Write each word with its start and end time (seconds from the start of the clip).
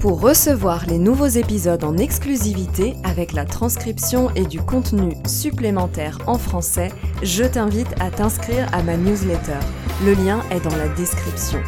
Pour 0.00 0.22
recevoir 0.22 0.86
les 0.86 0.96
nouveaux 0.96 1.26
épisodes 1.26 1.84
en 1.84 1.98
exclusivité 1.98 2.96
avec 3.04 3.34
la 3.34 3.44
transcription 3.44 4.30
et 4.34 4.46
du 4.46 4.58
contenu 4.58 5.14
supplémentaire 5.26 6.16
en 6.26 6.38
français, 6.38 6.88
je 7.22 7.44
t'invite 7.44 7.92
à 8.00 8.10
t'inscrire 8.10 8.66
à 8.72 8.82
ma 8.82 8.96
newsletter. 8.96 9.58
Le 10.02 10.14
lien 10.14 10.42
est 10.50 10.60
dans 10.60 10.74
la 10.74 10.88
description. 10.88 11.60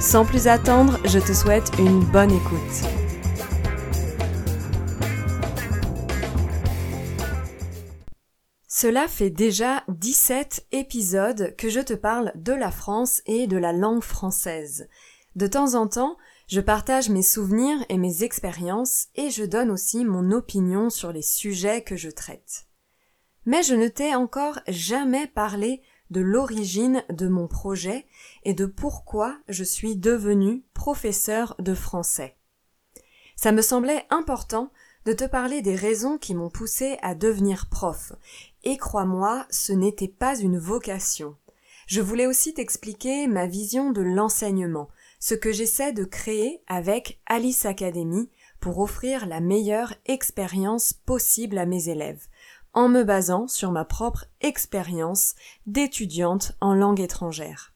Sans 0.00 0.24
plus 0.24 0.46
attendre, 0.46 0.98
je 1.04 1.18
te 1.18 1.34
souhaite 1.34 1.70
une 1.78 2.00
bonne 2.00 2.30
écoute. 2.30 2.88
Cela 8.66 9.06
fait 9.06 9.28
déjà 9.28 9.84
17 9.88 10.68
épisodes 10.72 11.54
que 11.58 11.68
je 11.68 11.80
te 11.80 11.92
parle 11.92 12.32
de 12.36 12.54
la 12.54 12.70
France 12.70 13.20
et 13.26 13.46
de 13.46 13.58
la 13.58 13.74
langue 13.74 14.02
française. 14.02 14.88
De 15.34 15.46
temps 15.46 15.74
en 15.74 15.86
temps, 15.86 16.16
je 16.46 16.60
partage 16.60 17.08
mes 17.08 17.22
souvenirs 17.22 17.84
et 17.88 17.98
mes 17.98 18.22
expériences 18.22 19.08
et 19.16 19.30
je 19.30 19.44
donne 19.44 19.70
aussi 19.70 20.04
mon 20.04 20.30
opinion 20.30 20.90
sur 20.90 21.12
les 21.12 21.22
sujets 21.22 21.82
que 21.82 21.96
je 21.96 22.10
traite. 22.10 22.66
Mais 23.46 23.62
je 23.62 23.74
ne 23.74 23.88
t'ai 23.88 24.14
encore 24.14 24.60
jamais 24.68 25.26
parlé 25.26 25.82
de 26.10 26.20
l'origine 26.20 27.02
de 27.10 27.26
mon 27.26 27.48
projet 27.48 28.06
et 28.44 28.54
de 28.54 28.66
pourquoi 28.66 29.36
je 29.48 29.64
suis 29.64 29.96
devenu 29.96 30.64
professeur 30.72 31.56
de 31.58 31.74
français. 31.74 32.36
Ça 33.34 33.52
me 33.52 33.62
semblait 33.62 34.06
important 34.10 34.70
de 35.04 35.12
te 35.12 35.24
parler 35.24 35.62
des 35.62 35.74
raisons 35.74 36.18
qui 36.18 36.34
m'ont 36.34 36.50
poussé 36.50 36.98
à 37.02 37.14
devenir 37.14 37.66
prof. 37.68 38.12
Et 38.64 38.76
crois-moi, 38.76 39.46
ce 39.50 39.72
n'était 39.72 40.08
pas 40.08 40.38
une 40.38 40.58
vocation. 40.58 41.36
Je 41.86 42.00
voulais 42.00 42.26
aussi 42.26 42.54
t'expliquer 42.54 43.28
ma 43.28 43.46
vision 43.46 43.92
de 43.92 44.02
l'enseignement, 44.02 44.88
ce 45.18 45.34
que 45.34 45.52
j'essaie 45.52 45.92
de 45.92 46.04
créer 46.04 46.62
avec 46.66 47.20
Alice 47.26 47.66
Academy 47.66 48.28
pour 48.60 48.78
offrir 48.78 49.26
la 49.26 49.40
meilleure 49.40 49.94
expérience 50.06 50.92
possible 50.92 51.58
à 51.58 51.66
mes 51.66 51.88
élèves, 51.88 52.26
en 52.72 52.88
me 52.88 53.04
basant 53.04 53.48
sur 53.48 53.70
ma 53.70 53.84
propre 53.84 54.26
expérience 54.40 55.34
d'étudiante 55.66 56.52
en 56.60 56.74
langue 56.74 57.00
étrangère. 57.00 57.74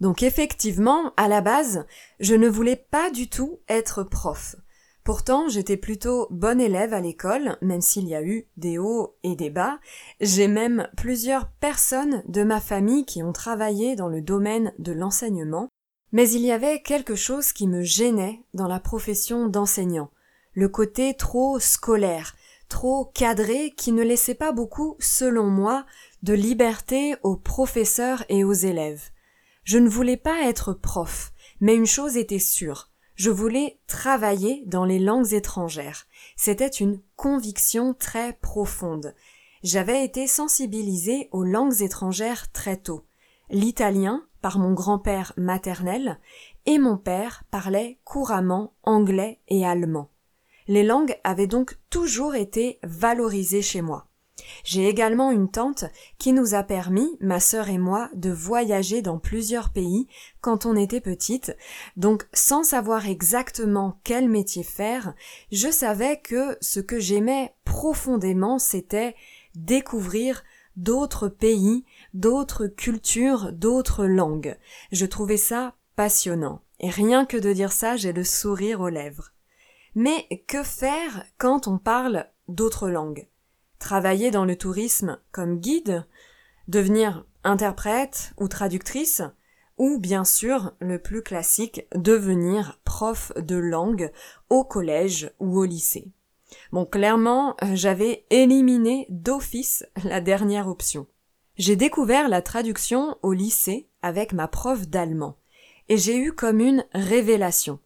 Donc 0.00 0.22
effectivement, 0.22 1.12
à 1.16 1.28
la 1.28 1.42
base, 1.42 1.86
je 2.20 2.34
ne 2.34 2.48
voulais 2.48 2.76
pas 2.76 3.10
du 3.10 3.28
tout 3.28 3.60
être 3.68 4.02
prof. 4.02 4.56
Pourtant, 5.04 5.48
j'étais 5.48 5.76
plutôt 5.76 6.26
bonne 6.30 6.60
élève 6.60 6.94
à 6.94 7.00
l'école, 7.00 7.56
même 7.62 7.80
s'il 7.80 8.06
y 8.06 8.14
a 8.14 8.22
eu 8.22 8.46
des 8.56 8.78
hauts 8.78 9.16
et 9.22 9.34
des 9.34 9.50
bas. 9.50 9.78
J'ai 10.20 10.46
même 10.46 10.88
plusieurs 10.96 11.48
personnes 11.48 12.22
de 12.28 12.42
ma 12.42 12.60
famille 12.60 13.06
qui 13.06 13.22
ont 13.22 13.32
travaillé 13.32 13.96
dans 13.96 14.08
le 14.08 14.20
domaine 14.20 14.72
de 14.78 14.92
l'enseignement, 14.92 15.68
mais 16.12 16.28
il 16.30 16.42
y 16.42 16.52
avait 16.52 16.82
quelque 16.82 17.14
chose 17.14 17.52
qui 17.52 17.66
me 17.66 17.82
gênait 17.82 18.42
dans 18.54 18.68
la 18.68 18.80
profession 18.80 19.46
d'enseignant, 19.46 20.10
le 20.52 20.68
côté 20.68 21.14
trop 21.14 21.58
scolaire, 21.58 22.34
trop 22.68 23.04
cadré 23.04 23.72
qui 23.76 23.92
ne 23.92 24.02
laissait 24.02 24.34
pas 24.34 24.52
beaucoup, 24.52 24.96
selon 24.98 25.46
moi, 25.46 25.86
de 26.22 26.34
liberté 26.34 27.16
aux 27.22 27.36
professeurs 27.36 28.24
et 28.28 28.44
aux 28.44 28.52
élèves. 28.52 29.10
Je 29.64 29.78
ne 29.78 29.88
voulais 29.88 30.16
pas 30.16 30.48
être 30.48 30.72
prof, 30.72 31.32
mais 31.60 31.74
une 31.74 31.86
chose 31.86 32.16
était 32.16 32.38
sûre, 32.38 32.90
je 33.20 33.28
voulais 33.28 33.78
travailler 33.86 34.62
dans 34.64 34.86
les 34.86 34.98
langues 34.98 35.34
étrangères. 35.34 36.06
C'était 36.36 36.66
une 36.66 37.02
conviction 37.16 37.92
très 37.92 38.32
profonde. 38.32 39.14
J'avais 39.62 40.06
été 40.06 40.26
sensibilisée 40.26 41.28
aux 41.30 41.44
langues 41.44 41.82
étrangères 41.82 42.50
très 42.50 42.78
tôt. 42.78 43.04
L'italien, 43.50 44.24
par 44.42 44.58
mon 44.58 44.72
grand-père 44.72 45.32
maternel, 45.36 46.18
et 46.66 46.78
mon 46.78 46.96
père 46.96 47.44
parlait 47.50 47.98
couramment 48.04 48.74
anglais 48.82 49.40
et 49.48 49.66
allemand. 49.66 50.10
Les 50.68 50.82
langues 50.82 51.16
avaient 51.24 51.46
donc 51.46 51.78
toujours 51.90 52.34
été 52.34 52.78
valorisées 52.82 53.62
chez 53.62 53.82
moi. 53.82 54.06
J'ai 54.64 54.88
également 54.88 55.30
une 55.30 55.50
tante 55.50 55.84
qui 56.18 56.32
nous 56.32 56.54
a 56.54 56.62
permis, 56.62 57.16
ma 57.20 57.40
sœur 57.40 57.68
et 57.68 57.78
moi, 57.78 58.08
de 58.14 58.30
voyager 58.30 59.02
dans 59.02 59.18
plusieurs 59.18 59.70
pays 59.70 60.06
quand 60.40 60.66
on 60.66 60.76
était 60.76 61.00
petite, 61.00 61.56
donc 61.96 62.26
sans 62.32 62.62
savoir 62.62 63.06
exactement 63.08 64.00
quel 64.04 64.28
métier 64.28 64.62
faire, 64.62 65.14
je 65.52 65.70
savais 65.70 66.20
que 66.20 66.56
ce 66.60 66.80
que 66.80 66.98
j'aimais 66.98 67.54
profondément 67.64 68.58
c'était 68.58 69.14
découvrir 69.54 70.42
d'autres 70.76 71.28
pays, 71.28 71.84
d'autres 72.14 72.66
cultures, 72.66 73.52
d'autres 73.52 74.06
langues. 74.06 74.56
Je 74.92 75.06
trouvais 75.06 75.36
ça 75.36 75.74
passionnant. 75.96 76.62
Et 76.80 76.90
rien 76.90 77.26
que 77.26 77.36
de 77.36 77.52
dire 77.52 77.72
ça, 77.72 77.96
j'ai 77.96 78.12
le 78.12 78.24
sourire 78.24 78.80
aux 78.80 78.88
lèvres. 78.88 79.32
Mais 79.94 80.26
que 80.46 80.62
faire 80.62 81.24
quand 81.38 81.66
on 81.66 81.78
parle 81.78 82.26
d'autres 82.48 82.88
langues? 82.88 83.28
Travailler 83.78 84.30
dans 84.30 84.44
le 84.44 84.56
tourisme 84.56 85.18
comme 85.32 85.58
guide? 85.58 86.06
Devenir 86.68 87.26
interprète 87.44 88.32
ou 88.38 88.48
traductrice? 88.48 89.22
Ou 89.78 89.98
bien 89.98 90.24
sûr, 90.24 90.72
le 90.78 90.98
plus 90.98 91.22
classique, 91.22 91.86
devenir 91.94 92.78
prof 92.84 93.32
de 93.36 93.56
langue 93.56 94.12
au 94.50 94.62
collège 94.62 95.32
ou 95.40 95.58
au 95.58 95.64
lycée? 95.64 96.12
Bon, 96.72 96.84
clairement, 96.84 97.56
euh, 97.62 97.74
j'avais 97.74 98.26
éliminé 98.30 99.06
d'office 99.08 99.84
la 100.04 100.20
dernière 100.20 100.68
option. 100.68 101.06
J'ai 101.56 101.76
découvert 101.76 102.28
la 102.28 102.42
traduction 102.42 103.16
au 103.22 103.32
lycée 103.32 103.88
avec 104.02 104.32
ma 104.32 104.48
prof 104.48 104.88
d'allemand, 104.88 105.36
et 105.88 105.96
j'ai 105.96 106.16
eu 106.16 106.32
comme 106.32 106.60
une 106.60 106.84
révélation. 106.92 107.80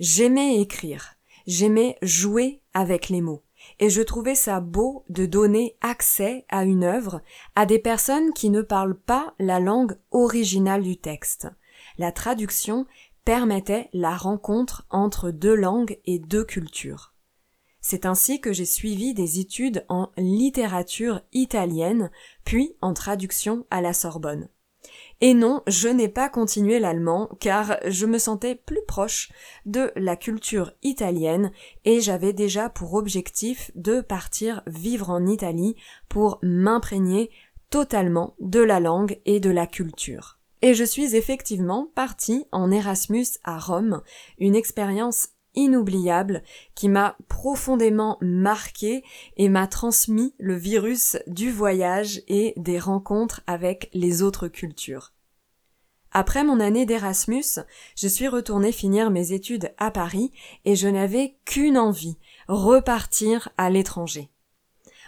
J'aimais 0.00 0.60
écrire, 0.60 1.14
j'aimais 1.46 1.98
jouer 2.02 2.62
avec 2.74 3.08
les 3.08 3.20
mots, 3.20 3.42
et 3.80 3.90
je 3.90 4.02
trouvais 4.02 4.34
ça 4.34 4.60
beau 4.60 5.04
de 5.08 5.26
donner 5.26 5.76
accès 5.80 6.46
à 6.48 6.64
une 6.64 6.84
œuvre 6.84 7.20
à 7.54 7.66
des 7.66 7.78
personnes 7.78 8.32
qui 8.32 8.50
ne 8.50 8.62
parlent 8.62 8.98
pas 8.98 9.34
la 9.38 9.60
langue 9.60 9.98
originale 10.10 10.82
du 10.82 10.96
texte. 10.96 11.48
La 11.98 12.12
traduction 12.12 12.86
permettait 13.24 13.88
la 13.92 14.16
rencontre 14.16 14.86
entre 14.90 15.30
deux 15.30 15.54
langues 15.54 15.98
et 16.06 16.18
deux 16.18 16.44
cultures. 16.44 17.11
C'est 17.82 18.06
ainsi 18.06 18.40
que 18.40 18.52
j'ai 18.52 18.64
suivi 18.64 19.12
des 19.12 19.40
études 19.40 19.84
en 19.88 20.10
littérature 20.16 21.20
italienne, 21.32 22.10
puis 22.44 22.76
en 22.80 22.94
traduction 22.94 23.66
à 23.70 23.82
la 23.82 23.92
Sorbonne. 23.92 24.48
Et 25.20 25.34
non, 25.34 25.62
je 25.66 25.88
n'ai 25.88 26.08
pas 26.08 26.28
continué 26.28 26.78
l'allemand 26.78 27.28
car 27.38 27.76
je 27.86 28.06
me 28.06 28.18
sentais 28.18 28.54
plus 28.54 28.80
proche 28.86 29.30
de 29.66 29.92
la 29.94 30.16
culture 30.16 30.72
italienne 30.82 31.52
et 31.84 32.00
j'avais 32.00 32.32
déjà 32.32 32.68
pour 32.68 32.94
objectif 32.94 33.70
de 33.74 34.00
partir 34.00 34.62
vivre 34.66 35.10
en 35.10 35.26
Italie 35.26 35.76
pour 36.08 36.38
m'imprégner 36.42 37.30
totalement 37.70 38.34
de 38.40 38.60
la 38.60 38.80
langue 38.80 39.20
et 39.24 39.38
de 39.38 39.50
la 39.50 39.66
culture. 39.66 40.38
Et 40.60 40.74
je 40.74 40.84
suis 40.84 41.16
effectivement 41.16 41.90
partie 41.94 42.46
en 42.52 42.70
Erasmus 42.70 43.26
à 43.42 43.58
Rome, 43.58 44.02
une 44.38 44.54
expérience 44.54 45.30
inoubliable 45.54 46.42
qui 46.74 46.88
m'a 46.88 47.16
profondément 47.28 48.18
marqué 48.20 49.04
et 49.36 49.48
m'a 49.48 49.66
transmis 49.66 50.34
le 50.38 50.54
virus 50.54 51.16
du 51.26 51.50
voyage 51.50 52.22
et 52.28 52.54
des 52.56 52.78
rencontres 52.78 53.42
avec 53.46 53.90
les 53.92 54.22
autres 54.22 54.48
cultures. 54.48 55.12
Après 56.10 56.44
mon 56.44 56.60
année 56.60 56.84
d'Erasmus, 56.84 57.60
je 57.96 58.08
suis 58.08 58.28
retournée 58.28 58.72
finir 58.72 59.10
mes 59.10 59.32
études 59.32 59.72
à 59.78 59.90
Paris 59.90 60.30
et 60.64 60.76
je 60.76 60.88
n'avais 60.88 61.38
qu'une 61.46 61.78
envie, 61.78 62.18
repartir 62.48 63.48
à 63.56 63.70
l'étranger. 63.70 64.30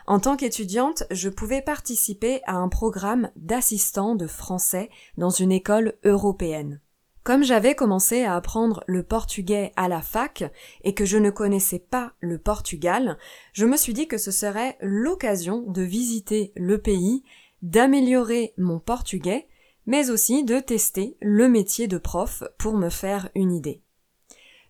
En 0.06 0.18
tant 0.18 0.36
qu'étudiante, 0.36 1.04
je 1.10 1.28
pouvais 1.28 1.62
participer 1.62 2.40
à 2.46 2.56
un 2.56 2.68
programme 2.68 3.30
d'assistant 3.36 4.14
de 4.14 4.26
français 4.26 4.90
dans 5.16 5.30
une 5.30 5.52
école 5.52 5.94
européenne. 6.04 6.80
Comme 7.24 7.42
j'avais 7.42 7.74
commencé 7.74 8.22
à 8.22 8.36
apprendre 8.36 8.84
le 8.86 9.02
portugais 9.02 9.72
à 9.76 9.88
la 9.88 10.02
fac 10.02 10.44
et 10.82 10.92
que 10.92 11.06
je 11.06 11.16
ne 11.16 11.30
connaissais 11.30 11.78
pas 11.78 12.12
le 12.20 12.36
Portugal, 12.36 13.16
je 13.54 13.64
me 13.64 13.78
suis 13.78 13.94
dit 13.94 14.06
que 14.06 14.18
ce 14.18 14.30
serait 14.30 14.76
l'occasion 14.82 15.62
de 15.62 15.80
visiter 15.80 16.52
le 16.54 16.76
pays, 16.76 17.24
d'améliorer 17.62 18.52
mon 18.58 18.78
portugais, 18.78 19.48
mais 19.86 20.10
aussi 20.10 20.44
de 20.44 20.60
tester 20.60 21.16
le 21.22 21.48
métier 21.48 21.88
de 21.88 21.96
prof 21.96 22.44
pour 22.58 22.74
me 22.74 22.90
faire 22.90 23.30
une 23.34 23.52
idée. 23.52 23.82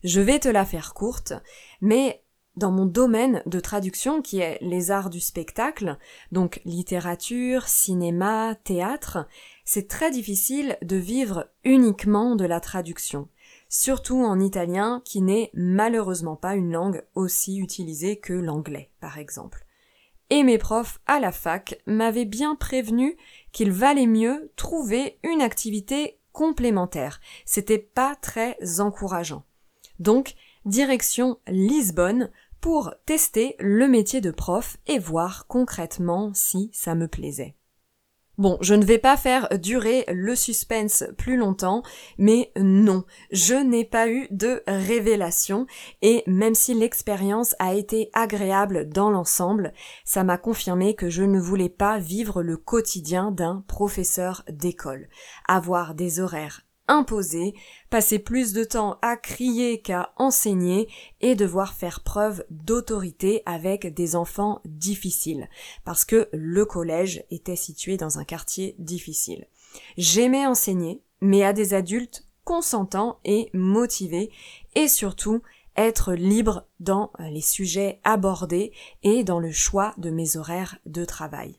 Je 0.05 0.21
vais 0.21 0.39
te 0.39 0.49
la 0.49 0.65
faire 0.65 0.95
courte, 0.95 1.33
mais 1.81 2.24
dans 2.56 2.71
mon 2.71 2.87
domaine 2.87 3.43
de 3.47 3.61
traduction 3.61 4.23
qui 4.23 4.39
est 4.39 4.59
les 4.61 4.91
arts 4.91 5.11
du 5.11 5.21
spectacle, 5.21 5.99
donc 6.33 6.61
littérature, 6.65 7.67
cinéma, 7.69 8.55
théâtre, 8.65 9.27
c'est 9.65 9.89
très 9.89 10.11
difficile 10.11 10.79
de 10.83 10.97
vivre 10.97 11.49
uniquement 11.65 12.37
de 12.37 12.45
la 12.45 12.61
traduction, 12.61 13.29
surtout 13.69 14.23
en 14.23 14.39
italien 14.39 15.03
qui 15.05 15.21
n'est 15.21 15.51
malheureusement 15.55 16.37
pas 16.37 16.55
une 16.55 16.73
langue 16.73 17.05
aussi 17.15 17.59
utilisée 17.59 18.19
que 18.19 18.33
l'anglais, 18.33 18.91
par 19.01 19.19
exemple. 19.19 19.67
Et 20.31 20.43
mes 20.43 20.59
profs 20.59 21.01
à 21.06 21.21
la 21.21 21.33
fac 21.33 21.81
m'avaient 21.87 22.25
bien 22.25 22.55
prévenu 22.55 23.17
qu'il 23.53 23.73
valait 23.73 24.06
mieux 24.06 24.53
trouver 24.56 25.19
une 25.23 25.43
activité 25.43 26.19
complémentaire. 26.33 27.21
C'était 27.45 27.79
pas 27.79 28.17
très 28.17 28.56
encourageant. 28.81 29.45
Donc, 29.99 30.35
direction 30.65 31.39
Lisbonne 31.47 32.31
pour 32.64 32.94
tester 33.05 33.56
le 33.61 33.87
métier 33.87 34.22
de 34.22 34.31
prof 34.31 34.78
et 34.87 34.99
voir 34.99 35.46
concrètement 35.49 36.32
si 36.32 36.70
ça 36.72 36.94
me 36.94 37.08
plaisait. 37.08 37.56
Bon, 38.38 38.56
je 38.62 38.72
ne 38.72 38.87
vais 38.87 38.96
pas 38.96 39.19
faire 39.19 39.50
durer 39.58 40.06
le 40.08 40.34
suspense 40.34 41.05
plus 41.19 41.37
longtemps, 41.37 41.82
mais 42.16 42.52
non, 42.56 43.05
je 43.31 43.52
n'ai 43.52 43.84
pas 43.84 44.08
eu 44.08 44.28
de 44.31 44.62
révélation, 44.66 45.66
et 46.00 46.22
même 46.26 46.55
si 46.55 46.72
l'expérience 46.72 47.55
a 47.58 47.75
été 47.75 48.08
agréable 48.14 48.88
dans 48.88 49.10
l'ensemble, 49.10 49.75
ça 50.06 50.25
m'a 50.25 50.38
confirmé 50.38 50.94
que 50.94 51.10
je 51.10 51.22
ne 51.22 51.38
voulais 51.38 51.69
pas 51.69 51.99
vivre 51.99 52.43
le 52.43 52.56
quotidien 52.56 53.31
d'un 53.31 53.62
professeur 53.69 54.43
d'école, 54.49 55.10
avoir 55.46 55.94
des 55.94 56.19
horaires 56.19 56.62
imposer, 56.88 57.54
passer 57.90 58.19
plus 58.19 58.52
de 58.52 58.64
temps 58.64 58.98
à 59.02 59.16
crier 59.16 59.81
qu'à 59.81 60.12
enseigner 60.16 60.88
et 61.20 61.34
devoir 61.34 61.75
faire 61.75 62.02
preuve 62.02 62.44
d'autorité 62.50 63.42
avec 63.46 63.94
des 63.94 64.16
enfants 64.16 64.60
difficiles, 64.64 65.48
parce 65.84 66.04
que 66.04 66.28
le 66.32 66.64
collège 66.64 67.25
était 67.31 67.56
situé 67.56 67.96
dans 67.96 68.19
un 68.19 68.25
quartier 68.25 68.75
difficile. 68.78 69.46
J'aimais 69.96 70.46
enseigner, 70.46 71.02
mais 71.20 71.42
à 71.42 71.52
des 71.52 71.75
adultes 71.75 72.26
consentants 72.44 73.19
et 73.25 73.50
motivés, 73.54 74.31
et 74.75 74.88
surtout 74.88 75.42
être 75.76 76.12
libre 76.12 76.66
dans 76.78 77.10
les 77.19 77.40
sujets 77.40 78.00
abordés 78.04 78.72
et 79.02 79.25
dans 79.25 79.40
le 79.40 79.50
choix 79.50 79.94
de 79.98 80.10
mes 80.10 80.36
horaires 80.36 80.78
de 80.86 81.04
travail. 81.04 81.58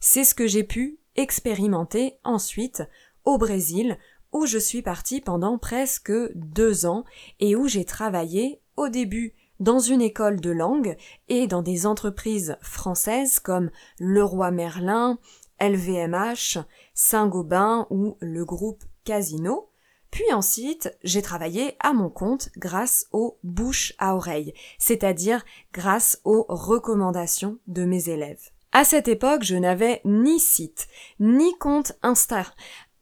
C'est 0.00 0.24
ce 0.24 0.34
que 0.34 0.46
j'ai 0.46 0.64
pu 0.64 0.98
expérimenter 1.16 2.18
ensuite 2.24 2.82
au 3.24 3.38
Brésil 3.38 3.98
où 4.34 4.46
je 4.46 4.58
suis 4.58 4.82
partie 4.82 5.22
pendant 5.22 5.56
presque 5.56 6.12
deux 6.34 6.84
ans 6.84 7.04
et 7.40 7.56
où 7.56 7.68
j'ai 7.68 7.84
travaillé 7.84 8.60
au 8.76 8.88
début 8.88 9.32
dans 9.60 9.78
une 9.78 10.02
école 10.02 10.40
de 10.40 10.50
langue 10.50 10.96
et 11.28 11.46
dans 11.46 11.62
des 11.62 11.86
entreprises 11.86 12.56
françaises 12.60 13.38
comme 13.38 13.70
Leroy 14.00 14.50
Merlin, 14.50 15.18
LVMH, 15.60 16.58
Saint-Gobain 16.92 17.86
ou 17.90 18.16
le 18.20 18.44
groupe 18.44 18.82
Casino. 19.04 19.70
Puis 20.10 20.32
ensuite, 20.32 20.96
j'ai 21.04 21.22
travaillé 21.22 21.76
à 21.80 21.92
mon 21.92 22.10
compte 22.10 22.50
grâce 22.56 23.06
aux 23.12 23.38
bouches 23.44 23.94
à 23.98 24.16
oreille, 24.16 24.52
c'est-à-dire 24.78 25.44
grâce 25.72 26.20
aux 26.24 26.44
recommandations 26.48 27.58
de 27.68 27.84
mes 27.84 28.08
élèves. 28.08 28.50
À 28.76 28.82
cette 28.82 29.06
époque, 29.06 29.44
je 29.44 29.54
n'avais 29.54 30.00
ni 30.04 30.40
site, 30.40 30.88
ni 31.20 31.56
compte 31.58 31.92
Insta, 32.02 32.44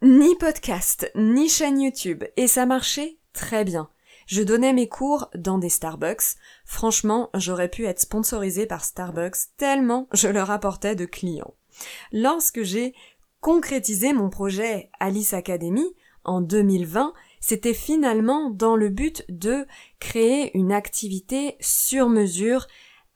ni 0.03 0.35
podcast, 0.35 1.09
ni 1.15 1.49
chaîne 1.49 1.81
YouTube, 1.81 2.25
et 2.37 2.49
ça 2.49 2.67
marchait 2.67 3.19
très 3.33 3.63
bien. 3.65 3.89
Je 4.27 4.43
donnais 4.43 4.73
mes 4.73 4.89
cours 4.89 5.31
dans 5.37 5.59
des 5.59 5.69
Starbucks. 5.69 6.35
Franchement, 6.65 7.31
j'aurais 7.35 7.69
pu 7.69 7.85
être 7.87 8.01
sponsorisée 8.01 8.67
par 8.67 8.85
Starbucks 8.85 9.37
tellement 9.57 10.09
je 10.13 10.27
leur 10.27 10.51
apportais 10.51 10.97
de 10.97 11.05
clients. 11.05 11.55
Lorsque 12.13 12.63
j'ai 12.63 12.95
concrétisé 13.41 14.13
mon 14.13 14.29
projet 14.29 14.91
Alice 14.99 15.35
Academy 15.35 15.87
en 16.25 16.41
2020, 16.41 17.13
c'était 17.41 17.75
finalement 17.75 18.51
dans 18.51 18.75
le 18.75 18.89
but 18.89 19.25
de 19.29 19.67
créer 20.01 20.57
une 20.59 20.73
activité 20.73 21.57
sur 21.61 22.09
mesure 22.09 22.67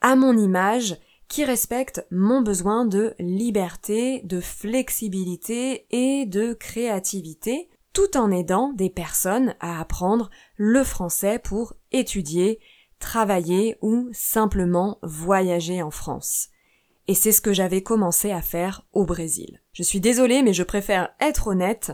à 0.00 0.14
mon 0.14 0.38
image 0.38 0.96
qui 1.28 1.44
respecte 1.44 2.06
mon 2.10 2.42
besoin 2.42 2.84
de 2.84 3.14
liberté, 3.18 4.20
de 4.24 4.40
flexibilité 4.40 5.86
et 5.90 6.26
de 6.26 6.54
créativité, 6.54 7.68
tout 7.92 8.16
en 8.16 8.30
aidant 8.30 8.72
des 8.74 8.90
personnes 8.90 9.54
à 9.60 9.80
apprendre 9.80 10.30
le 10.56 10.84
français 10.84 11.38
pour 11.38 11.74
étudier, 11.92 12.60
travailler 12.98 13.76
ou 13.80 14.08
simplement 14.12 14.98
voyager 15.02 15.82
en 15.82 15.90
France. 15.90 16.48
Et 17.08 17.14
c'est 17.14 17.32
ce 17.32 17.40
que 17.40 17.52
j'avais 17.52 17.82
commencé 17.82 18.32
à 18.32 18.42
faire 18.42 18.82
au 18.92 19.04
Brésil. 19.04 19.60
Je 19.72 19.82
suis 19.82 20.00
désolée, 20.00 20.42
mais 20.42 20.52
je 20.52 20.62
préfère 20.62 21.10
être 21.20 21.48
honnête. 21.48 21.92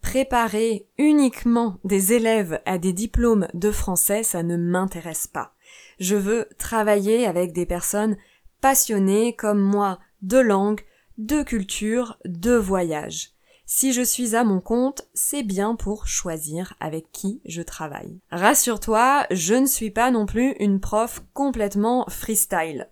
Préparer 0.00 0.86
uniquement 0.96 1.78
des 1.84 2.12
élèves 2.12 2.60
à 2.66 2.78
des 2.78 2.92
diplômes 2.92 3.48
de 3.54 3.70
français, 3.70 4.22
ça 4.22 4.42
ne 4.42 4.56
m'intéresse 4.56 5.26
pas. 5.26 5.54
Je 5.98 6.16
veux 6.16 6.48
travailler 6.58 7.26
avec 7.26 7.52
des 7.52 7.66
personnes 7.66 8.16
passionné 8.60 9.34
comme 9.34 9.60
moi 9.60 9.98
de 10.22 10.38
langue, 10.38 10.82
de 11.16 11.42
culture, 11.42 12.18
de 12.24 12.52
voyage. 12.52 13.32
Si 13.70 13.92
je 13.92 14.00
suis 14.00 14.34
à 14.34 14.44
mon 14.44 14.62
compte, 14.62 15.02
c'est 15.12 15.42
bien 15.42 15.74
pour 15.74 16.06
choisir 16.06 16.72
avec 16.80 17.12
qui 17.12 17.42
je 17.44 17.60
travaille. 17.60 18.18
Rassure-toi, 18.30 19.26
je 19.30 19.54
ne 19.54 19.66
suis 19.66 19.90
pas 19.90 20.10
non 20.10 20.24
plus 20.24 20.52
une 20.58 20.80
prof 20.80 21.22
complètement 21.34 22.06
freestyle. 22.08 22.88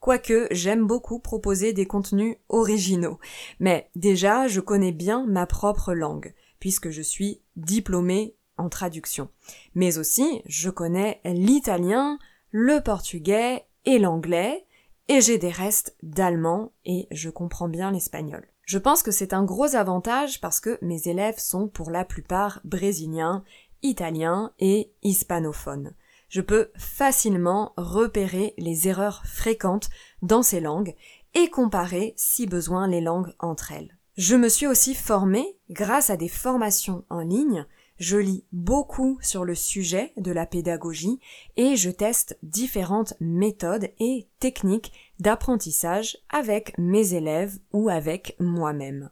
Quoique 0.00 0.46
j'aime 0.50 0.86
beaucoup 0.86 1.18
proposer 1.18 1.72
des 1.72 1.86
contenus 1.86 2.36
originaux. 2.50 3.18
Mais 3.58 3.88
déjà, 3.96 4.48
je 4.48 4.60
connais 4.60 4.92
bien 4.92 5.24
ma 5.26 5.46
propre 5.46 5.94
langue, 5.94 6.34
puisque 6.60 6.90
je 6.90 7.02
suis 7.02 7.40
diplômée 7.56 8.34
en 8.58 8.68
traduction. 8.68 9.30
Mais 9.74 9.96
aussi, 9.96 10.42
je 10.44 10.68
connais 10.68 11.22
l'italien, 11.24 12.18
le 12.50 12.82
portugais 12.82 13.64
et 13.86 13.98
l'anglais, 13.98 14.66
et 15.08 15.20
j'ai 15.20 15.38
des 15.38 15.50
restes 15.50 15.96
d'allemand 16.02 16.72
et 16.84 17.08
je 17.10 17.30
comprends 17.30 17.68
bien 17.68 17.90
l'espagnol. 17.90 18.46
Je 18.62 18.78
pense 18.78 19.02
que 19.02 19.10
c'est 19.10 19.32
un 19.32 19.44
gros 19.44 19.74
avantage 19.76 20.40
parce 20.40 20.60
que 20.60 20.78
mes 20.82 21.08
élèves 21.08 21.38
sont 21.38 21.68
pour 21.68 21.90
la 21.90 22.04
plupart 22.04 22.60
brésiliens, 22.64 23.42
italiens 23.82 24.52
et 24.58 24.92
hispanophones. 25.02 25.94
Je 26.28 26.42
peux 26.42 26.70
facilement 26.76 27.72
repérer 27.78 28.52
les 28.58 28.86
erreurs 28.86 29.22
fréquentes 29.24 29.88
dans 30.20 30.42
ces 30.42 30.60
langues 30.60 30.94
et 31.34 31.48
comparer 31.48 32.12
si 32.16 32.46
besoin 32.46 32.86
les 32.86 33.00
langues 33.00 33.34
entre 33.38 33.72
elles. 33.72 33.96
Je 34.18 34.36
me 34.36 34.48
suis 34.48 34.66
aussi 34.66 34.94
formée 34.94 35.56
grâce 35.70 36.10
à 36.10 36.16
des 36.16 36.28
formations 36.28 37.04
en 37.08 37.20
ligne 37.20 37.66
je 37.98 38.16
lis 38.16 38.44
beaucoup 38.52 39.18
sur 39.20 39.44
le 39.44 39.54
sujet 39.54 40.12
de 40.16 40.32
la 40.32 40.46
pédagogie 40.46 41.18
et 41.56 41.76
je 41.76 41.90
teste 41.90 42.38
différentes 42.42 43.14
méthodes 43.20 43.90
et 43.98 44.28
techniques 44.40 44.92
d'apprentissage 45.18 46.18
avec 46.28 46.76
mes 46.78 47.14
élèves 47.14 47.58
ou 47.72 47.88
avec 47.88 48.36
moi-même. 48.38 49.10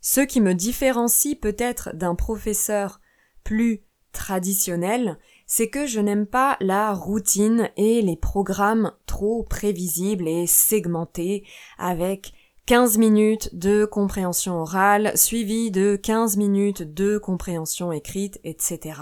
Ce 0.00 0.20
qui 0.20 0.40
me 0.40 0.54
différencie 0.54 1.38
peut-être 1.38 1.94
d'un 1.94 2.14
professeur 2.14 3.00
plus 3.44 3.82
traditionnel, 4.12 5.18
c'est 5.46 5.70
que 5.70 5.86
je 5.86 6.00
n'aime 6.00 6.26
pas 6.26 6.56
la 6.60 6.92
routine 6.92 7.70
et 7.76 8.02
les 8.02 8.16
programmes 8.16 8.92
trop 9.06 9.44
prévisibles 9.44 10.28
et 10.28 10.46
segmentés 10.46 11.44
avec 11.78 12.32
15 12.68 12.98
minutes 12.98 13.48
de 13.54 13.86
compréhension 13.86 14.60
orale, 14.60 15.16
suivi 15.16 15.70
de 15.70 15.96
15 15.96 16.36
minutes 16.36 16.82
de 16.82 17.16
compréhension 17.16 17.92
écrite, 17.92 18.40
etc. 18.44 19.00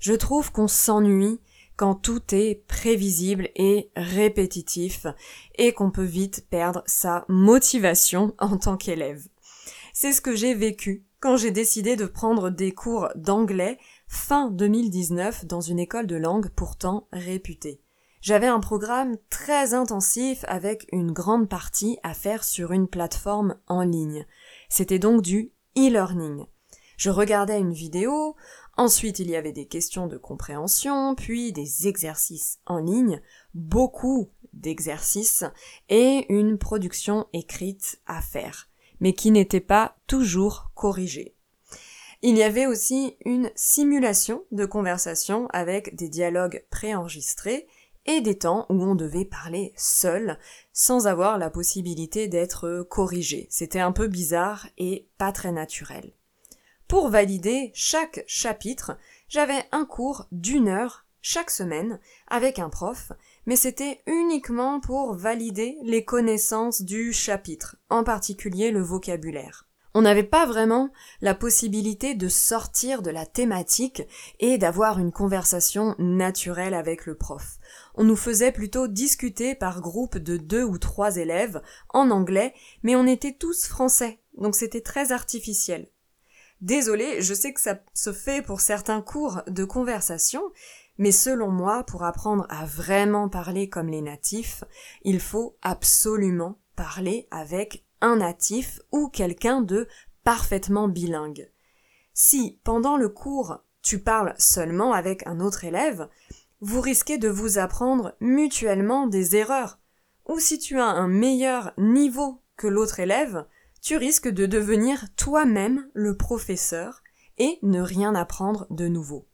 Je 0.00 0.14
trouve 0.14 0.50
qu'on 0.50 0.68
s'ennuie 0.68 1.38
quand 1.76 1.96
tout 1.96 2.22
est 2.34 2.66
prévisible 2.66 3.50
et 3.56 3.90
répétitif 3.94 5.06
et 5.56 5.74
qu'on 5.74 5.90
peut 5.90 6.02
vite 6.02 6.46
perdre 6.48 6.82
sa 6.86 7.26
motivation 7.28 8.34
en 8.38 8.56
tant 8.56 8.78
qu'élève. 8.78 9.22
C'est 9.92 10.12
ce 10.12 10.22
que 10.22 10.34
j'ai 10.34 10.54
vécu 10.54 11.04
quand 11.20 11.36
j'ai 11.36 11.50
décidé 11.50 11.96
de 11.96 12.06
prendre 12.06 12.48
des 12.48 12.72
cours 12.72 13.10
d'anglais 13.16 13.76
fin 14.08 14.48
2019 14.50 15.44
dans 15.44 15.60
une 15.60 15.78
école 15.78 16.06
de 16.06 16.16
langue 16.16 16.48
pourtant 16.56 17.06
réputée. 17.12 17.83
J'avais 18.24 18.46
un 18.46 18.60
programme 18.60 19.18
très 19.28 19.74
intensif 19.74 20.46
avec 20.48 20.88
une 20.92 21.12
grande 21.12 21.46
partie 21.46 21.98
à 22.02 22.14
faire 22.14 22.42
sur 22.42 22.72
une 22.72 22.88
plateforme 22.88 23.56
en 23.66 23.82
ligne. 23.82 24.24
C'était 24.70 24.98
donc 24.98 25.20
du 25.20 25.52
e-learning. 25.76 26.46
Je 26.96 27.10
regardais 27.10 27.58
une 27.58 27.74
vidéo, 27.74 28.34
ensuite 28.78 29.18
il 29.18 29.28
y 29.28 29.36
avait 29.36 29.52
des 29.52 29.66
questions 29.66 30.06
de 30.06 30.16
compréhension, 30.16 31.14
puis 31.14 31.52
des 31.52 31.86
exercices 31.86 32.60
en 32.64 32.78
ligne, 32.78 33.20
beaucoup 33.52 34.30
d'exercices, 34.54 35.44
et 35.90 36.24
une 36.32 36.56
production 36.56 37.26
écrite 37.34 38.00
à 38.06 38.22
faire, 38.22 38.70
mais 39.00 39.12
qui 39.12 39.32
n'était 39.32 39.60
pas 39.60 39.98
toujours 40.06 40.70
corrigée. 40.74 41.34
Il 42.22 42.38
y 42.38 42.42
avait 42.42 42.64
aussi 42.64 43.18
une 43.26 43.50
simulation 43.54 44.44
de 44.50 44.64
conversation 44.64 45.46
avec 45.48 45.94
des 45.94 46.08
dialogues 46.08 46.64
préenregistrés 46.70 47.66
et 48.06 48.20
des 48.20 48.38
temps 48.38 48.66
où 48.68 48.82
on 48.82 48.94
devait 48.94 49.24
parler 49.24 49.72
seul, 49.76 50.38
sans 50.72 51.06
avoir 51.06 51.38
la 51.38 51.50
possibilité 51.50 52.28
d'être 52.28 52.86
corrigé. 52.88 53.46
C'était 53.50 53.80
un 53.80 53.92
peu 53.92 54.08
bizarre 54.08 54.68
et 54.78 55.08
pas 55.18 55.32
très 55.32 55.52
naturel. 55.52 56.12
Pour 56.88 57.08
valider 57.08 57.70
chaque 57.74 58.24
chapitre, 58.26 58.96
j'avais 59.28 59.64
un 59.72 59.84
cours 59.84 60.26
d'une 60.32 60.68
heure 60.68 61.06
chaque 61.22 61.50
semaine 61.50 61.98
avec 62.28 62.58
un 62.58 62.68
prof, 62.68 63.10
mais 63.46 63.56
c'était 63.56 64.02
uniquement 64.06 64.78
pour 64.78 65.14
valider 65.14 65.78
les 65.82 66.04
connaissances 66.04 66.82
du 66.82 67.14
chapitre, 67.14 67.76
en 67.88 68.04
particulier 68.04 68.70
le 68.70 68.82
vocabulaire. 68.82 69.63
On 69.96 70.02
n'avait 70.02 70.24
pas 70.24 70.44
vraiment 70.44 70.90
la 71.20 71.34
possibilité 71.34 72.16
de 72.16 72.28
sortir 72.28 73.00
de 73.00 73.10
la 73.10 73.26
thématique 73.26 74.02
et 74.40 74.58
d'avoir 74.58 74.98
une 74.98 75.12
conversation 75.12 75.94
naturelle 75.98 76.74
avec 76.74 77.06
le 77.06 77.14
prof. 77.14 77.58
On 77.94 78.02
nous 78.02 78.16
faisait 78.16 78.50
plutôt 78.50 78.88
discuter 78.88 79.54
par 79.54 79.80
groupe 79.80 80.18
de 80.18 80.36
deux 80.36 80.64
ou 80.64 80.78
trois 80.78 81.16
élèves 81.16 81.62
en 81.90 82.10
anglais, 82.10 82.54
mais 82.82 82.96
on 82.96 83.06
était 83.06 83.36
tous 83.38 83.66
français, 83.66 84.18
donc 84.36 84.56
c'était 84.56 84.80
très 84.80 85.12
artificiel. 85.12 85.88
Désolé, 86.60 87.22
je 87.22 87.34
sais 87.34 87.52
que 87.52 87.60
ça 87.60 87.78
se 87.92 88.12
fait 88.12 88.42
pour 88.44 88.60
certains 88.60 89.00
cours 89.00 89.42
de 89.46 89.64
conversation, 89.64 90.42
mais 90.98 91.12
selon 91.12 91.50
moi, 91.50 91.84
pour 91.84 92.02
apprendre 92.02 92.46
à 92.48 92.64
vraiment 92.64 93.28
parler 93.28 93.68
comme 93.68 93.88
les 93.88 94.02
natifs, 94.02 94.64
il 95.02 95.20
faut 95.20 95.56
absolument 95.62 96.58
parler 96.74 97.28
avec 97.30 97.84
natif 98.16 98.80
ou 98.92 99.08
quelqu'un 99.08 99.60
de 99.60 99.88
parfaitement 100.22 100.88
bilingue. 100.88 101.50
Si, 102.12 102.60
pendant 102.64 102.96
le 102.96 103.08
cours, 103.08 103.58
tu 103.82 103.98
parles 103.98 104.34
seulement 104.38 104.92
avec 104.92 105.26
un 105.26 105.40
autre 105.40 105.64
élève, 105.64 106.08
vous 106.60 106.80
risquez 106.80 107.18
de 107.18 107.28
vous 107.28 107.58
apprendre 107.58 108.14
mutuellement 108.20 109.06
des 109.06 109.36
erreurs. 109.36 109.78
Ou 110.26 110.38
si 110.38 110.58
tu 110.58 110.80
as 110.80 110.86
un 110.86 111.08
meilleur 111.08 111.72
niveau 111.76 112.42
que 112.56 112.66
l'autre 112.66 113.00
élève, 113.00 113.46
tu 113.82 113.96
risques 113.96 114.28
de 114.28 114.46
devenir 114.46 115.04
toi-même 115.16 115.90
le 115.92 116.16
professeur 116.16 117.02
et 117.36 117.58
ne 117.62 117.82
rien 117.82 118.14
apprendre 118.14 118.66
de 118.70 118.88
nouveau. 118.88 119.28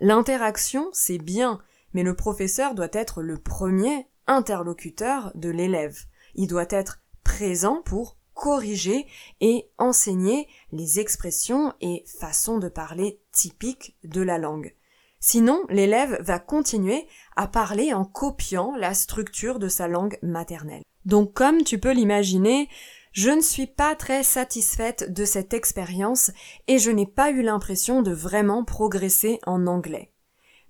L'interaction, 0.00 0.88
c'est 0.92 1.18
bien, 1.18 1.60
mais 1.92 2.02
le 2.02 2.16
professeur 2.16 2.74
doit 2.74 2.88
être 2.92 3.22
le 3.22 3.38
premier 3.38 4.08
interlocuteur 4.26 5.30
de 5.36 5.50
l'élève. 5.50 5.96
Il 6.34 6.48
doit 6.48 6.66
être 6.70 7.03
présent 7.34 7.82
pour 7.84 8.16
corriger 8.32 9.06
et 9.40 9.68
enseigner 9.76 10.46
les 10.70 11.00
expressions 11.00 11.72
et 11.80 12.04
façons 12.06 12.58
de 12.58 12.68
parler 12.68 13.20
typiques 13.32 13.96
de 14.04 14.22
la 14.22 14.38
langue. 14.38 14.76
Sinon, 15.18 15.64
l'élève 15.68 16.16
va 16.20 16.38
continuer 16.38 17.08
à 17.34 17.48
parler 17.48 17.92
en 17.92 18.04
copiant 18.04 18.76
la 18.76 18.94
structure 18.94 19.58
de 19.58 19.66
sa 19.66 19.88
langue 19.88 20.16
maternelle. 20.22 20.84
Donc 21.06 21.32
comme 21.32 21.64
tu 21.64 21.80
peux 21.80 21.92
l'imaginer, 21.92 22.68
je 23.10 23.30
ne 23.30 23.40
suis 23.40 23.66
pas 23.66 23.96
très 23.96 24.22
satisfaite 24.22 25.12
de 25.12 25.24
cette 25.24 25.54
expérience 25.54 26.30
et 26.68 26.78
je 26.78 26.92
n'ai 26.92 27.06
pas 27.06 27.32
eu 27.32 27.42
l'impression 27.42 28.00
de 28.02 28.12
vraiment 28.12 28.64
progresser 28.64 29.40
en 29.44 29.66
anglais. 29.66 30.14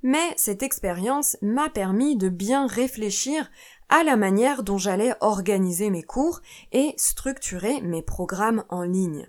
Mais 0.04 0.35
cette 0.37 0.62
expérience 0.62 1.38
m'a 1.40 1.71
permis 1.71 2.14
de 2.14 2.28
bien 2.28 2.66
réfléchir 2.66 3.50
à 3.88 4.03
la 4.03 4.17
manière 4.17 4.62
dont 4.62 4.79
j'allais 4.79 5.14
organiser 5.21 5.91
mes 5.91 6.03
cours 6.03 6.41
et 6.73 6.95
structurer 6.97 7.81
mes 7.81 8.03
programmes 8.03 8.64
en 8.69 8.83
ligne. 8.83 9.29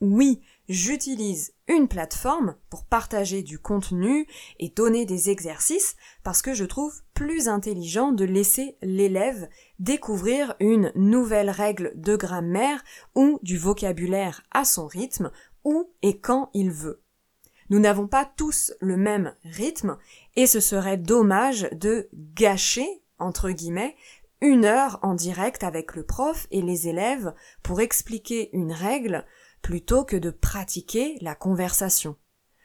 Oui, 0.00 0.40
j'utilise 0.68 1.52
une 1.68 1.86
plateforme 1.86 2.56
pour 2.70 2.84
partager 2.84 3.42
du 3.42 3.58
contenu 3.58 4.26
et 4.58 4.70
donner 4.70 5.04
des 5.04 5.28
exercices 5.28 5.94
parce 6.22 6.40
que 6.40 6.54
je 6.54 6.64
trouve 6.64 7.02
plus 7.12 7.48
intelligent 7.48 8.10
de 8.10 8.24
laisser 8.24 8.76
l'élève 8.80 9.48
découvrir 9.78 10.54
une 10.58 10.90
nouvelle 10.94 11.50
règle 11.50 11.92
de 11.96 12.16
grammaire 12.16 12.82
ou 13.14 13.38
du 13.42 13.58
vocabulaire 13.58 14.42
à 14.52 14.64
son 14.64 14.86
rythme 14.86 15.30
où 15.64 15.90
et 16.00 16.18
quand 16.18 16.48
il 16.54 16.70
veut. 16.70 17.02
Nous 17.68 17.78
n'avons 17.78 18.08
pas 18.08 18.24
tous 18.24 18.72
le 18.80 18.96
même 18.96 19.34
rythme 19.44 19.98
et 20.34 20.46
ce 20.46 20.60
serait 20.60 20.96
dommage 20.96 21.68
de 21.72 22.08
gâcher 22.34 22.88
entre 23.20 23.50
guillemets, 23.50 23.96
une 24.40 24.64
heure 24.64 24.98
en 25.02 25.14
direct 25.14 25.64
avec 25.64 25.94
le 25.94 26.04
prof 26.04 26.46
et 26.50 26.62
les 26.62 26.88
élèves 26.88 27.34
pour 27.62 27.80
expliquer 27.80 28.50
une 28.56 28.72
règle 28.72 29.24
plutôt 29.62 30.04
que 30.04 30.16
de 30.16 30.30
pratiquer 30.30 31.18
la 31.20 31.34
conversation. 31.34 32.16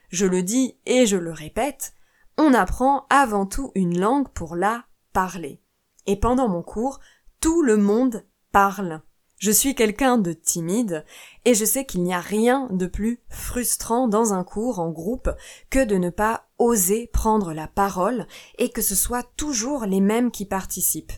Je 0.09 0.25
le 0.25 0.43
dis 0.43 0.79
et 0.85 1.05
je 1.05 1.17
le 1.17 1.31
répète, 1.31 1.93
on 2.37 2.53
apprend 2.53 3.05
avant 3.09 3.45
tout 3.45 3.71
une 3.75 3.99
langue 3.99 4.29
pour 4.29 4.55
la 4.55 4.85
parler. 5.13 5.61
Et 6.05 6.19
pendant 6.19 6.47
mon 6.47 6.63
cours, 6.63 6.99
tout 7.41 7.61
le 7.61 7.77
monde 7.77 8.25
parle. 8.51 9.01
Je 9.37 9.51
suis 9.51 9.75
quelqu'un 9.75 10.17
de 10.17 10.31
timide 10.31 11.03
et 11.43 11.53
je 11.53 11.65
sais 11.65 11.85
qu'il 11.85 12.03
n'y 12.03 12.13
a 12.13 12.21
rien 12.21 12.69
de 12.71 12.85
plus 12.85 13.19
frustrant 13.29 14.07
dans 14.07 14.33
un 14.33 14.45
cours 14.45 14.79
en 14.79 14.91
groupe 14.91 15.29
que 15.69 15.83
de 15.83 15.97
ne 15.97 16.09
pas 16.09 16.47
oser 16.57 17.07
prendre 17.07 17.53
la 17.53 17.67
parole 17.67 18.27
et 18.57 18.69
que 18.69 18.81
ce 18.81 18.95
soit 18.95 19.27
toujours 19.35 19.85
les 19.85 19.99
mêmes 19.99 20.31
qui 20.31 20.45
participent. 20.45 21.11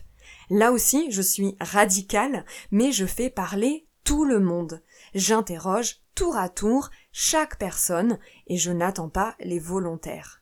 Là 0.50 0.72
aussi, 0.72 1.10
je 1.10 1.22
suis 1.22 1.56
radicale, 1.60 2.44
mais 2.72 2.90
je 2.90 3.06
fais 3.06 3.30
parler 3.30 3.86
tout 4.02 4.24
le 4.24 4.40
monde. 4.40 4.82
J'interroge 5.14 6.00
tour 6.14 6.36
à 6.36 6.48
tour 6.48 6.90
chaque 7.12 7.58
personne 7.58 8.18
et 8.48 8.56
je 8.56 8.72
n'attends 8.72 9.10
pas 9.10 9.36
les 9.38 9.60
volontaires 9.60 10.37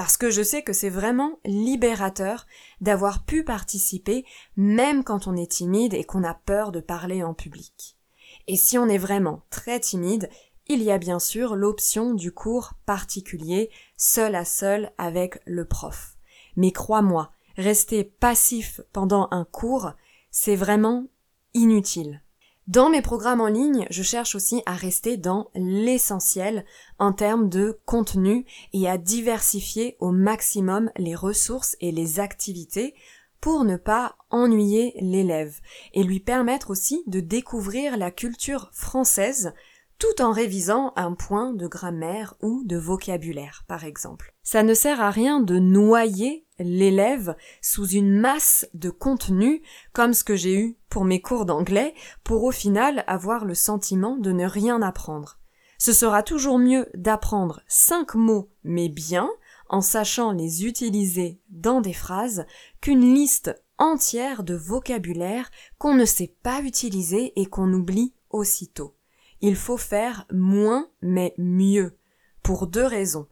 parce 0.00 0.16
que 0.16 0.30
je 0.30 0.40
sais 0.40 0.62
que 0.62 0.72
c'est 0.72 0.88
vraiment 0.88 1.40
libérateur 1.44 2.46
d'avoir 2.80 3.22
pu 3.26 3.44
participer 3.44 4.24
même 4.56 5.04
quand 5.04 5.26
on 5.26 5.36
est 5.36 5.50
timide 5.50 5.92
et 5.92 6.04
qu'on 6.04 6.24
a 6.24 6.32
peur 6.32 6.72
de 6.72 6.80
parler 6.80 7.22
en 7.22 7.34
public. 7.34 7.98
Et 8.46 8.56
si 8.56 8.78
on 8.78 8.88
est 8.88 8.96
vraiment 8.96 9.42
très 9.50 9.78
timide, 9.78 10.30
il 10.68 10.82
y 10.82 10.90
a 10.90 10.96
bien 10.96 11.18
sûr 11.18 11.54
l'option 11.54 12.14
du 12.14 12.32
cours 12.32 12.72
particulier, 12.86 13.68
seul 13.98 14.36
à 14.36 14.46
seul 14.46 14.90
avec 14.96 15.38
le 15.44 15.66
prof. 15.66 16.16
Mais 16.56 16.72
crois-moi, 16.72 17.30
rester 17.58 18.02
passif 18.02 18.80
pendant 18.94 19.28
un 19.32 19.44
cours, 19.44 19.92
c'est 20.30 20.56
vraiment 20.56 21.08
inutile. 21.52 22.22
Dans 22.66 22.90
mes 22.90 23.02
programmes 23.02 23.40
en 23.40 23.48
ligne, 23.48 23.86
je 23.90 24.02
cherche 24.02 24.34
aussi 24.34 24.62
à 24.66 24.74
rester 24.74 25.16
dans 25.16 25.50
l'essentiel 25.54 26.64
en 26.98 27.12
termes 27.12 27.48
de 27.48 27.80
contenu 27.84 28.44
et 28.72 28.88
à 28.88 28.98
diversifier 28.98 29.96
au 29.98 30.12
maximum 30.12 30.90
les 30.96 31.14
ressources 31.14 31.76
et 31.80 31.90
les 31.90 32.20
activités 32.20 32.94
pour 33.40 33.64
ne 33.64 33.76
pas 33.76 34.16
ennuyer 34.30 34.94
l'élève 35.00 35.60
et 35.94 36.04
lui 36.04 36.20
permettre 36.20 36.70
aussi 36.70 37.02
de 37.06 37.20
découvrir 37.20 37.96
la 37.96 38.10
culture 38.10 38.70
française 38.72 39.52
tout 40.00 40.22
en 40.22 40.32
révisant 40.32 40.94
un 40.96 41.12
point 41.12 41.52
de 41.52 41.66
grammaire 41.66 42.34
ou 42.40 42.62
de 42.64 42.78
vocabulaire, 42.78 43.64
par 43.68 43.84
exemple. 43.84 44.34
Ça 44.42 44.62
ne 44.62 44.72
sert 44.72 45.00
à 45.00 45.10
rien 45.10 45.40
de 45.40 45.58
noyer 45.58 46.46
l'élève 46.58 47.36
sous 47.60 47.86
une 47.86 48.18
masse 48.18 48.66
de 48.72 48.88
contenu 48.88 49.62
comme 49.92 50.14
ce 50.14 50.24
que 50.24 50.36
j'ai 50.36 50.58
eu 50.58 50.78
pour 50.88 51.04
mes 51.04 51.20
cours 51.20 51.44
d'anglais 51.44 51.94
pour 52.24 52.44
au 52.44 52.50
final 52.50 53.04
avoir 53.06 53.44
le 53.44 53.54
sentiment 53.54 54.16
de 54.16 54.32
ne 54.32 54.46
rien 54.46 54.80
apprendre. 54.80 55.38
Ce 55.78 55.92
sera 55.92 56.22
toujours 56.22 56.58
mieux 56.58 56.86
d'apprendre 56.94 57.60
cinq 57.68 58.14
mots 58.14 58.50
mais 58.64 58.88
bien 58.88 59.28
en 59.68 59.82
sachant 59.82 60.32
les 60.32 60.64
utiliser 60.64 61.40
dans 61.50 61.82
des 61.82 61.92
phrases 61.92 62.46
qu'une 62.80 63.14
liste 63.14 63.54
entière 63.76 64.44
de 64.44 64.54
vocabulaire 64.54 65.50
qu'on 65.78 65.94
ne 65.94 66.06
sait 66.06 66.34
pas 66.42 66.62
utiliser 66.62 67.38
et 67.40 67.46
qu'on 67.46 67.72
oublie 67.72 68.14
aussitôt 68.30 68.94
il 69.40 69.56
faut 69.56 69.76
faire 69.76 70.26
moins 70.32 70.88
mais 71.02 71.34
mieux, 71.38 71.96
pour 72.42 72.66
deux 72.66 72.84
raisons. 72.84 73.26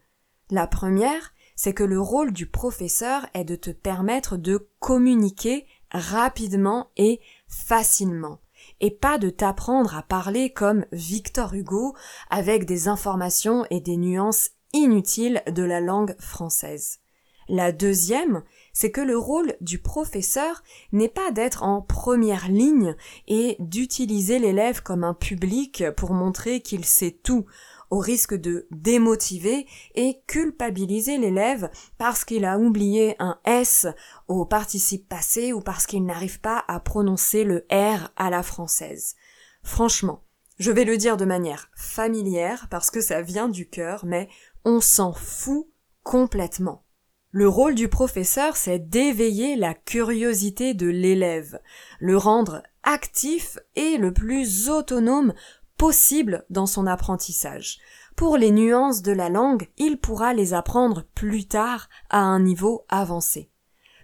La 0.51 0.67
première, 0.67 1.33
c'est 1.55 1.73
que 1.73 1.83
le 1.83 1.99
rôle 1.99 2.31
du 2.31 2.45
professeur 2.45 3.27
est 3.33 3.43
de 3.43 3.55
te 3.55 3.69
permettre 3.69 4.37
de 4.37 4.69
communiquer 4.79 5.67
rapidement 5.91 6.89
et 6.95 7.19
facilement, 7.47 8.39
et 8.79 8.91
pas 8.91 9.17
de 9.17 9.29
t'apprendre 9.29 9.95
à 9.95 10.03
parler 10.03 10.51
comme 10.51 10.85
Victor 10.91 11.53
Hugo 11.53 11.95
avec 12.29 12.65
des 12.65 12.87
informations 12.87 13.65
et 13.69 13.81
des 13.81 13.97
nuances 13.97 14.51
inutiles 14.73 15.43
de 15.47 15.63
la 15.63 15.81
langue 15.81 16.15
française. 16.19 16.99
La 17.47 17.71
deuxième, 17.71 18.43
c'est 18.79 18.91
que 18.91 19.01
le 19.01 19.17
rôle 19.17 19.57
du 19.59 19.77
professeur 19.77 20.63
n'est 20.93 21.09
pas 21.09 21.31
d'être 21.31 21.63
en 21.63 21.81
première 21.81 22.47
ligne 22.47 22.95
et 23.27 23.57
d'utiliser 23.59 24.39
l'élève 24.39 24.81
comme 24.81 25.03
un 25.03 25.13
public 25.13 25.83
pour 25.97 26.13
montrer 26.13 26.61
qu'il 26.61 26.85
sait 26.85 27.11
tout, 27.11 27.45
au 27.89 27.97
risque 27.97 28.35
de 28.35 28.69
démotiver 28.71 29.67
et 29.95 30.21
culpabiliser 30.27 31.17
l'élève 31.17 31.69
parce 31.97 32.23
qu'il 32.23 32.45
a 32.45 32.57
oublié 32.57 33.17
un 33.19 33.37
S 33.43 33.85
au 34.29 34.45
participe 34.45 35.09
passé 35.09 35.51
ou 35.51 35.59
parce 35.59 35.85
qu'il 35.85 36.05
n'arrive 36.05 36.39
pas 36.39 36.63
à 36.69 36.79
prononcer 36.79 37.43
le 37.43 37.65
R 37.69 38.13
à 38.15 38.29
la 38.29 38.43
française. 38.43 39.17
Franchement, 39.61 40.23
je 40.57 40.71
vais 40.71 40.85
le 40.85 40.95
dire 40.95 41.17
de 41.17 41.25
manière 41.25 41.69
familière 41.75 42.69
parce 42.69 42.91
que 42.91 43.01
ça 43.01 43.21
vient 43.21 43.49
du 43.49 43.67
cœur, 43.67 44.05
mais 44.05 44.29
on 44.63 44.79
s'en 44.79 45.11
fout 45.11 45.67
complètement. 46.03 46.85
Le 47.31 47.47
rôle 47.47 47.75
du 47.75 47.89
professeur, 47.89 48.57
c'est 48.57 48.79
d'éveiller 48.79 49.55
la 49.55 49.75
curiosité 49.75 50.73
de 50.73 50.87
l'élève, 50.87 51.59
le 51.99 52.17
rendre 52.17 52.63
actif 52.81 53.59
et 53.75 53.97
le 53.97 54.11
plus 54.11 54.69
autonome 54.69 55.33
possible 55.77 56.43
dans 56.49 56.65
son 56.65 56.87
apprentissage. 56.87 57.77
Pour 58.15 58.35
les 58.35 58.51
nuances 58.51 59.03
de 59.03 59.11
la 59.11 59.29
langue, 59.29 59.69
il 59.77 59.97
pourra 59.97 60.33
les 60.33 60.53
apprendre 60.55 61.05
plus 61.13 61.47
tard 61.47 61.87
à 62.09 62.19
un 62.19 62.39
niveau 62.39 62.85
avancé. 62.89 63.51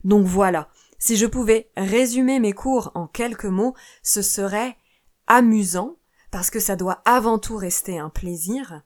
Donc 0.04 0.28
voilà, 0.28 0.70
si 1.00 1.18
je 1.18 1.26
pouvais 1.26 1.72
résumer 1.76 2.40
mes 2.40 2.54
cours 2.54 2.92
en 2.94 3.08
quelques 3.08 3.46
mots, 3.46 3.74
ce 4.04 4.22
serait 4.22 4.78
amusant, 5.26 5.98
parce 6.30 6.52
que 6.52 6.60
ça 6.60 6.76
doit 6.76 7.02
avant 7.06 7.40
tout 7.40 7.58
rester 7.58 7.98
un 7.98 8.10
plaisir, 8.10 8.84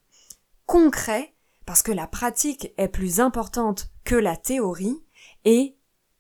concret, 0.66 1.34
parce 1.70 1.84
que 1.84 1.92
la 1.92 2.08
pratique 2.08 2.74
est 2.80 2.88
plus 2.88 3.20
importante 3.20 3.92
que 4.04 4.16
la 4.16 4.36
théorie, 4.36 5.04
et 5.46 5.76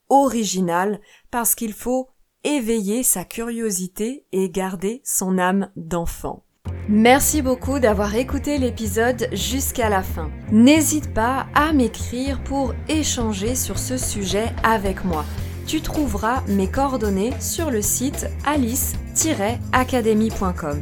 original, 0.08 1.01
parce 1.32 1.56
qu'il 1.56 1.74
faut 1.74 2.08
éveiller 2.44 3.01
sa 3.01 3.24
curiosité 3.24 4.27
et 4.32 4.51
garder 4.51 5.01
son 5.03 5.39
âme 5.39 5.72
d'enfant. 5.75 6.44
Merci 6.88 7.41
beaucoup 7.41 7.79
d'avoir 7.79 8.13
écouté 8.13 8.60
l'épisode 8.60 9.27
jusqu'à 9.32 9.89
la 9.89 10.03
fin. 10.03 10.29
N'hésite 10.51 11.15
pas 11.15 11.48
à 11.56 11.74
m'écrire 11.74 12.44
pour 12.44 12.75
échanger 12.88 13.56
sur 13.56 13.79
ce 13.79 13.98
sujet 13.98 14.53
avec 14.62 15.03
moi. 15.03 15.25
Tu 15.65 15.82
trouveras 15.82 16.44
mes 16.48 16.70
coordonnées 16.70 17.34
sur 17.39 17.72
le 17.72 17.82
site 17.82 18.27
alice-academy.com. 18.46 20.79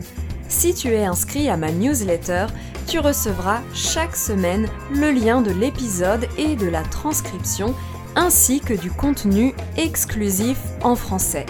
Si 0.50 0.74
tu 0.74 0.90
es 0.90 1.06
inscrit 1.06 1.48
à 1.48 1.56
ma 1.56 1.72
newsletter, 1.72 2.48
tu 2.88 3.00
recevras 3.00 3.62
chaque 3.74 4.16
semaine 4.16 4.70
le 4.92 5.12
lien 5.12 5.42
de 5.42 5.52
l'épisode 5.52 6.26
et 6.38 6.56
de 6.56 6.68
la 6.68 6.84
transcription 6.84 7.76
ainsi 8.16 8.62
que 8.62 8.74
du 8.74 8.90
contenu 8.90 9.54
exclusif 9.76 10.58
en 10.82 10.96
français. 10.96 11.46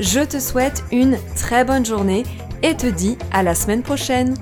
Je 0.00 0.20
te 0.20 0.40
souhaite 0.40 0.84
une 0.90 1.16
très 1.36 1.64
bonne 1.64 1.86
journée 1.86 2.24
et 2.62 2.76
te 2.76 2.88
dis 2.88 3.16
à 3.32 3.42
la 3.42 3.54
semaine 3.54 3.82
prochaine 3.82 4.34